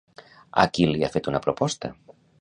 [0.63, 1.93] A qui li ha fet una proposta?